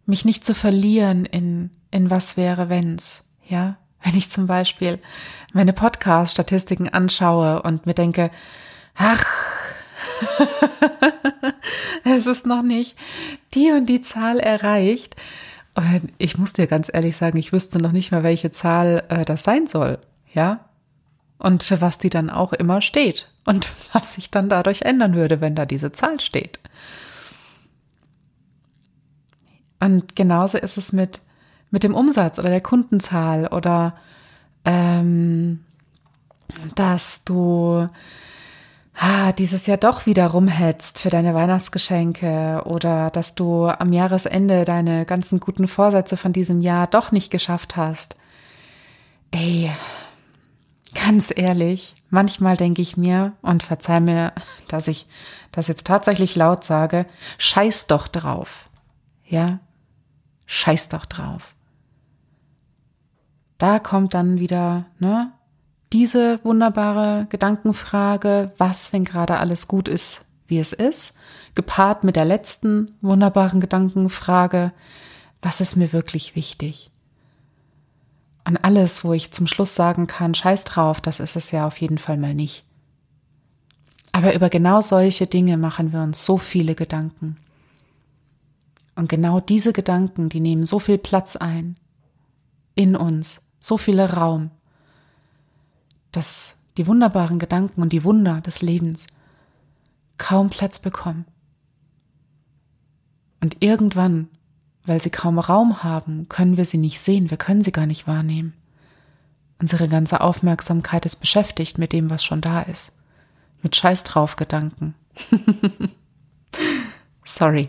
mich 0.06 0.24
nicht 0.24 0.44
zu 0.44 0.54
verlieren 0.54 1.24
in, 1.24 1.70
in 1.90 2.10
was 2.10 2.36
wäre, 2.36 2.68
wenn's, 2.68 3.24
ja? 3.46 3.76
Wenn 4.02 4.16
ich 4.16 4.30
zum 4.30 4.46
Beispiel 4.46 4.98
meine 5.52 5.74
Podcast-Statistiken 5.74 6.88
anschaue 6.88 7.60
und 7.62 7.84
mir 7.84 7.92
denke, 7.92 8.30
ach, 8.94 9.24
es 12.04 12.26
ist 12.26 12.46
noch 12.46 12.62
nicht 12.62 12.96
die 13.54 13.70
und 13.72 13.86
die 13.86 14.00
Zahl 14.00 14.38
erreicht. 14.38 15.16
Und 15.74 16.12
ich 16.18 16.38
muss 16.38 16.52
dir 16.52 16.66
ganz 16.66 16.90
ehrlich 16.92 17.16
sagen, 17.16 17.38
ich 17.38 17.52
wüsste 17.52 17.78
noch 17.78 17.92
nicht 17.92 18.10
mal, 18.10 18.22
welche 18.22 18.50
Zahl 18.50 19.04
äh, 19.08 19.24
das 19.24 19.42
sein 19.42 19.66
soll. 19.66 19.98
Ja. 20.32 20.69
Und 21.40 21.62
für 21.62 21.80
was 21.80 21.98
die 21.98 22.10
dann 22.10 22.30
auch 22.30 22.52
immer 22.52 22.82
steht. 22.82 23.28
Und 23.44 23.68
was 23.92 24.14
sich 24.14 24.30
dann 24.30 24.48
dadurch 24.48 24.82
ändern 24.82 25.14
würde, 25.14 25.40
wenn 25.40 25.56
da 25.56 25.66
diese 25.66 25.90
Zahl 25.90 26.20
steht. 26.20 26.60
Und 29.80 30.14
genauso 30.14 30.58
ist 30.58 30.76
es 30.76 30.92
mit, 30.92 31.20
mit 31.70 31.82
dem 31.82 31.94
Umsatz 31.94 32.38
oder 32.38 32.50
der 32.50 32.60
Kundenzahl 32.60 33.46
oder 33.46 33.96
ähm, 34.66 35.64
dass 36.74 37.24
du 37.24 37.88
ah, 38.94 39.32
dieses 39.32 39.66
Jahr 39.66 39.78
doch 39.78 40.04
wieder 40.04 40.26
rumhetzt 40.26 41.00
für 41.00 41.08
deine 41.08 41.34
Weihnachtsgeschenke 41.34 42.62
oder 42.66 43.10
dass 43.10 43.34
du 43.34 43.68
am 43.68 43.94
Jahresende 43.94 44.66
deine 44.66 45.06
ganzen 45.06 45.40
guten 45.40 45.66
Vorsätze 45.66 46.18
von 46.18 46.34
diesem 46.34 46.60
Jahr 46.60 46.86
doch 46.86 47.10
nicht 47.10 47.30
geschafft 47.30 47.76
hast. 47.76 48.16
Ey, 49.30 49.70
ganz 50.94 51.32
ehrlich, 51.34 51.94
manchmal 52.10 52.56
denke 52.56 52.82
ich 52.82 52.96
mir 52.96 53.32
und 53.42 53.62
verzeih 53.62 54.00
mir, 54.00 54.32
dass 54.68 54.88
ich 54.88 55.06
das 55.52 55.68
jetzt 55.68 55.86
tatsächlich 55.86 56.36
laut 56.36 56.64
sage, 56.64 57.06
scheiß 57.38 57.86
doch 57.86 58.08
drauf. 58.08 58.68
Ja? 59.24 59.60
Scheiß 60.46 60.88
doch 60.88 61.06
drauf. 61.06 61.54
Da 63.58 63.78
kommt 63.78 64.14
dann 64.14 64.40
wieder, 64.40 64.86
ne, 64.98 65.32
diese 65.92 66.42
wunderbare 66.44 67.26
Gedankenfrage, 67.30 68.52
was, 68.58 68.92
wenn 68.92 69.04
gerade 69.04 69.38
alles 69.38 69.68
gut 69.68 69.88
ist, 69.88 70.24
wie 70.46 70.58
es 70.58 70.72
ist, 70.72 71.14
gepaart 71.54 72.04
mit 72.04 72.16
der 72.16 72.24
letzten 72.24 72.86
wunderbaren 73.00 73.60
Gedankenfrage, 73.60 74.72
was 75.42 75.60
ist 75.60 75.76
mir 75.76 75.92
wirklich 75.92 76.36
wichtig? 76.36 76.89
An 78.44 78.56
alles, 78.56 79.04
wo 79.04 79.12
ich 79.12 79.32
zum 79.32 79.46
Schluss 79.46 79.74
sagen 79.74 80.06
kann, 80.06 80.34
scheiß 80.34 80.64
drauf, 80.64 81.00
das 81.00 81.20
ist 81.20 81.36
es 81.36 81.50
ja 81.50 81.66
auf 81.66 81.80
jeden 81.80 81.98
Fall 81.98 82.16
mal 82.16 82.34
nicht. 82.34 82.64
Aber 84.12 84.34
über 84.34 84.48
genau 84.48 84.80
solche 84.80 85.26
Dinge 85.26 85.56
machen 85.56 85.92
wir 85.92 86.02
uns 86.02 86.24
so 86.24 86.38
viele 86.38 86.74
Gedanken. 86.74 87.36
Und 88.96 89.08
genau 89.08 89.40
diese 89.40 89.72
Gedanken, 89.72 90.28
die 90.28 90.40
nehmen 90.40 90.64
so 90.64 90.78
viel 90.78 90.98
Platz 90.98 91.36
ein 91.36 91.76
in 92.74 92.96
uns, 92.96 93.40
so 93.58 93.76
viel 93.76 94.00
Raum, 94.00 94.50
dass 96.12 96.56
die 96.76 96.86
wunderbaren 96.86 97.38
Gedanken 97.38 97.82
und 97.82 97.92
die 97.92 98.04
Wunder 98.04 98.40
des 98.40 98.62
Lebens 98.62 99.06
kaum 100.18 100.50
Platz 100.50 100.78
bekommen. 100.78 101.24
Und 103.40 103.56
irgendwann, 103.60 104.28
weil 104.90 105.00
sie 105.00 105.10
kaum 105.10 105.38
Raum 105.38 105.84
haben, 105.84 106.28
können 106.28 106.56
wir 106.56 106.64
sie 106.64 106.76
nicht 106.76 106.98
sehen, 106.98 107.30
wir 107.30 107.36
können 107.36 107.62
sie 107.62 107.70
gar 107.70 107.86
nicht 107.86 108.08
wahrnehmen. 108.08 108.54
Unsere 109.60 109.88
ganze 109.88 110.20
Aufmerksamkeit 110.20 111.06
ist 111.06 111.18
beschäftigt 111.18 111.78
mit 111.78 111.92
dem, 111.92 112.10
was 112.10 112.24
schon 112.24 112.40
da 112.40 112.62
ist. 112.62 112.90
Mit 113.62 113.76
Scheiß 113.76 114.02
drauf 114.02 114.34
Gedanken. 114.34 114.96
Sorry. 117.24 117.68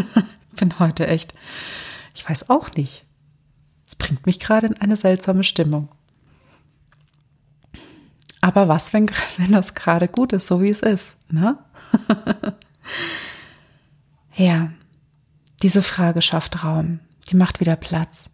Bin 0.56 0.78
heute 0.78 1.06
echt. 1.06 1.34
Ich 2.14 2.26
weiß 2.26 2.48
auch 2.48 2.70
nicht. 2.70 3.04
Es 3.86 3.94
bringt 3.94 4.24
mich 4.24 4.40
gerade 4.40 4.68
in 4.68 4.78
eine 4.78 4.96
seltsame 4.96 5.44
Stimmung. 5.44 5.90
Aber 8.40 8.68
was, 8.68 8.94
wenn, 8.94 9.10
wenn 9.36 9.52
das 9.52 9.74
gerade 9.74 10.08
gut 10.08 10.32
ist, 10.32 10.46
so 10.46 10.62
wie 10.62 10.70
es 10.70 10.80
ist? 10.80 11.14
Ne? 11.28 11.58
ja, 14.34 14.70
diese 15.64 15.82
Frage 15.82 16.20
schafft 16.20 16.62
Raum, 16.62 17.00
die 17.30 17.36
macht 17.36 17.58
wieder 17.58 17.74
Platz. 17.74 18.28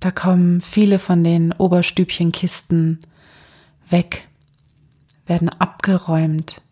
Da 0.00 0.10
kommen 0.10 0.62
viele 0.62 0.98
von 0.98 1.22
den 1.22 1.52
Oberstübchenkisten 1.52 3.00
weg, 3.90 4.26
werden 5.26 5.50
abgeräumt, 5.50 6.62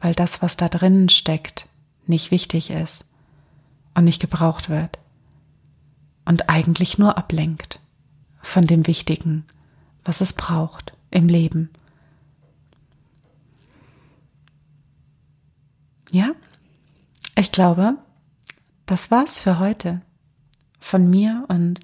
weil 0.00 0.14
das, 0.14 0.40
was 0.40 0.56
da 0.56 0.70
drinnen 0.70 1.10
steckt, 1.10 1.68
nicht 2.06 2.30
wichtig 2.30 2.70
ist 2.70 3.04
und 3.94 4.04
nicht 4.04 4.22
gebraucht 4.22 4.70
wird 4.70 5.00
und 6.24 6.48
eigentlich 6.48 6.96
nur 6.96 7.18
ablenkt 7.18 7.80
von 8.40 8.66
dem 8.66 8.86
Wichtigen, 8.86 9.44
was 10.02 10.22
es 10.22 10.32
braucht 10.32 10.94
im 11.10 11.28
Leben. 11.28 11.68
Ja, 16.10 16.30
ich 17.36 17.52
glaube, 17.52 17.98
das 18.86 19.10
war's 19.10 19.38
für 19.38 19.58
heute. 19.58 20.00
Von 20.78 21.10
mir 21.10 21.44
und 21.48 21.80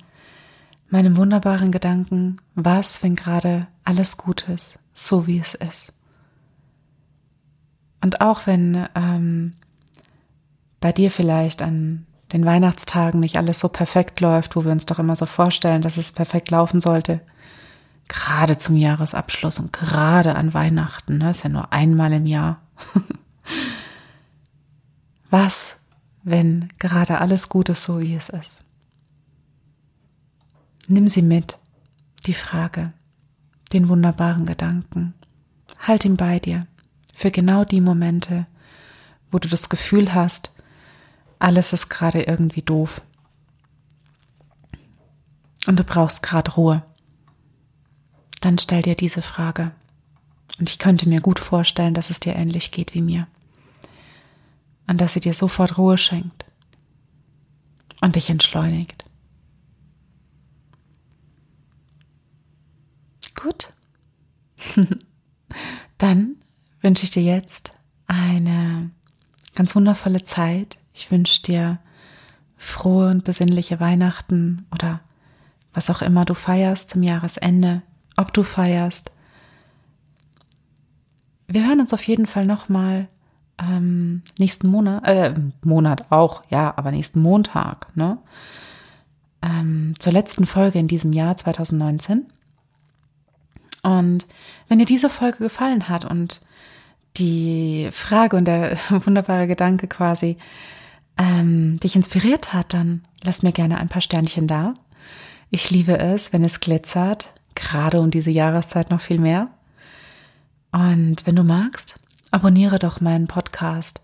meinem 0.89 1.17
wunderbaren 1.17 1.73
Gedanken, 1.73 2.39
was, 2.55 3.03
wenn 3.03 3.17
gerade 3.17 3.67
alles 3.85 4.17
gut 4.17 4.49
ist, 4.49 4.79
so 4.93 5.27
wie 5.27 5.39
es 5.39 5.55
ist. 5.55 5.93
Und 8.01 8.21
auch 8.21 8.47
wenn 8.47 8.87
ähm, 8.95 9.55
bei 10.81 10.93
dir 10.93 11.11
vielleicht 11.11 11.63
an 11.63 12.07
den 12.33 12.45
Weihnachtstagen 12.45 13.21
nicht 13.21 13.37
alles 13.37 13.61
so 13.61 13.69
perfekt 13.69 14.21
läuft, 14.21 14.57
wo 14.57 14.65
wir 14.65 14.73
uns 14.73 14.87
doch 14.87 14.99
immer 14.99 15.17
so 15.17 15.27
vorstellen, 15.27 15.83
dass 15.83 15.97
es 15.97 16.13
perfekt 16.13 16.51
laufen 16.51 16.81
sollte, 16.81 17.21
Gerade 18.09 18.59
zum 18.59 18.77
Jahresabschluss 18.77 19.59
und 19.59 19.73
gerade 19.73 20.35
an 20.35 20.53
Weihnachten, 20.53 21.19
ne, 21.19 21.31
ist 21.31 21.45
ja 21.45 21.49
nur 21.49 21.73
einmal 21.73 22.13
im 22.13 22.27
Jahr. 22.27 22.61
Was, 25.31 25.77
wenn 26.23 26.69
gerade 26.79 27.21
alles 27.21 27.49
gut 27.49 27.69
ist, 27.69 27.83
so 27.83 28.01
wie 28.01 28.15
es 28.15 28.29
ist? 28.29 28.61
Nimm 30.89 31.09
sie 31.09 31.23
mit, 31.23 31.59
die 32.27 32.35
Frage, 32.35 32.93
den 33.73 33.89
wunderbaren 33.89 34.47
Gedanken. 34.47 35.15
Halt 35.81 36.05
ihn 36.05 36.17
bei 36.17 36.39
dir 36.39 36.67
für 37.15 37.31
genau 37.31 37.65
die 37.65 37.81
Momente, 37.81 38.47
wo 39.31 39.39
du 39.39 39.49
das 39.49 39.69
Gefühl 39.69 40.15
hast, 40.15 40.53
alles 41.39 41.73
ist 41.73 41.89
gerade 41.89 42.23
irgendwie 42.23 42.63
doof. 42.63 43.03
Und 45.67 45.79
du 45.79 45.85
brauchst 45.85 46.23
gerade 46.23 46.53
Ruhe 46.53 46.85
dann 48.45 48.59
stell 48.59 48.83
dir 48.83 48.95
diese 48.95 49.23
Frage. 49.23 49.73
Und 50.59 50.69
ich 50.69 50.79
könnte 50.79 51.09
mir 51.09 51.21
gut 51.21 51.39
vorstellen, 51.39 51.95
dass 51.95 52.11
es 52.11 52.21
dir 52.21 52.37
ähnlich 52.37 52.71
geht 52.71 52.95
wie 52.95 53.03
mir. 53.03 53.27
Und 54.87 55.01
dass 55.01 55.15
sie 55.15 55.21
dir 55.21 55.35
sofort 55.35 55.79
Ruhe 55.79 55.97
schenkt 55.97 56.45
und 58.01 58.17
dich 58.17 58.31
entschleunigt. 58.31 59.05
Gut. 63.35 63.73
dann 65.99 66.37
wünsche 66.81 67.05
ich 67.05 67.11
dir 67.11 67.23
jetzt 67.23 67.73
eine 68.07 68.91
ganz 69.55 69.75
wundervolle 69.75 70.25
Zeit. 70.25 70.79
Ich 70.93 71.11
wünsche 71.11 71.43
dir 71.43 71.79
frohe 72.57 73.11
und 73.11 73.25
besinnliche 73.25 73.81
Weihnachten 73.81 74.67
oder 74.73 75.01
was 75.73 75.91
auch 75.91 76.03
immer 76.03 76.25
du 76.25 76.35
feierst 76.35 76.91
zum 76.91 77.03
Jahresende 77.03 77.83
ob 78.17 78.33
du 78.33 78.43
feierst. 78.43 79.11
Wir 81.47 81.67
hören 81.67 81.81
uns 81.81 81.93
auf 81.93 82.03
jeden 82.05 82.27
Fall 82.27 82.47
nochmal 82.47 83.09
ähm, 83.59 84.23
nächsten 84.39 84.69
Monat, 84.69 85.07
äh, 85.07 85.35
Monat 85.65 86.11
auch, 86.11 86.43
ja, 86.49 86.73
aber 86.77 86.91
nächsten 86.91 87.21
Montag, 87.21 87.95
ne? 87.97 88.19
Ähm, 89.43 89.95
zur 89.99 90.13
letzten 90.13 90.47
Folge 90.47 90.79
in 90.79 90.87
diesem 90.87 91.13
Jahr 91.13 91.37
2019. 91.37 92.27
Und 93.83 94.27
wenn 94.69 94.79
dir 94.79 94.85
diese 94.85 95.11
Folge 95.11 95.39
gefallen 95.39 95.89
hat 95.89 96.05
und 96.05 96.41
die 97.17 97.89
Frage 97.93 98.37
und 98.37 98.47
der 98.47 98.79
wunderbare 98.91 99.47
Gedanke 99.47 99.89
quasi 99.89 100.37
ähm, 101.19 101.79
dich 101.81 101.97
inspiriert 101.97 102.53
hat, 102.53 102.73
dann 102.73 103.05
lass 103.25 103.43
mir 103.43 103.53
gerne 103.53 103.79
ein 103.79 103.89
paar 103.89 104.03
Sternchen 104.03 104.47
da. 104.47 104.75
Ich 105.51 105.71
liebe 105.71 105.99
es, 105.99 106.33
wenn 106.33 106.45
es 106.45 106.61
glitzert, 106.61 107.35
gerade 107.55 108.01
um 108.01 108.11
diese 108.11 108.31
Jahreszeit 108.31 108.91
noch 108.91 109.01
viel 109.01 109.19
mehr. 109.19 109.49
Und 110.71 111.27
wenn 111.27 111.37
du 111.37 111.43
magst, 111.43 112.01
abonniere 112.33 112.81
doch 112.81 113.01
meinen 113.01 113.29
Podcast 113.29 114.01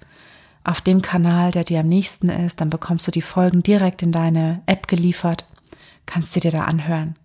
auf 0.63 0.81
dem 0.81 1.03
Kanal, 1.03 1.51
der 1.51 1.65
dir 1.65 1.81
am 1.81 1.89
nächsten 1.89 2.29
ist. 2.29 2.61
Dann 2.61 2.71
bekommst 2.71 3.07
du 3.07 3.11
die 3.11 3.23
Folgen 3.23 3.63
direkt 3.63 4.03
in 4.03 4.13
deine 4.13 4.63
App 4.67 4.87
geliefert, 4.87 5.47
kannst 6.07 6.35
sie 6.35 6.41
dir 6.41 6.53
da 6.53 6.65
anhören. 6.65 7.17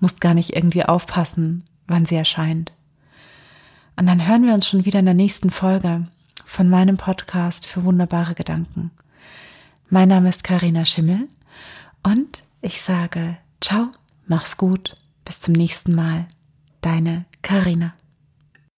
Musst 0.00 0.20
gar 0.20 0.34
nicht 0.34 0.56
irgendwie 0.56 0.84
aufpassen, 0.84 1.64
wann 1.86 2.06
sie 2.06 2.16
erscheint. 2.16 2.72
Und 3.96 4.06
dann 4.06 4.26
hören 4.26 4.46
wir 4.46 4.54
uns 4.54 4.66
schon 4.66 4.84
wieder 4.84 5.00
in 5.00 5.06
der 5.06 5.14
nächsten 5.14 5.50
Folge 5.50 6.06
von 6.44 6.68
meinem 6.68 6.96
Podcast 6.96 7.66
für 7.66 7.84
wunderbare 7.84 8.34
Gedanken. 8.34 8.90
Mein 9.90 10.08
Name 10.08 10.28
ist 10.28 10.44
Karina 10.44 10.86
Schimmel 10.86 11.28
und 12.02 12.42
ich 12.62 12.80
sage 12.80 13.36
ciao, 13.60 13.88
mach's 14.26 14.56
gut 14.56 14.96
bis 15.24 15.40
zum 15.40 15.52
nächsten 15.54 15.94
Mal. 15.94 16.26
Deine 16.80 17.24
Karina. 17.42 17.92